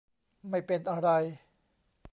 [0.49, 1.09] ไม่เป็นอะไร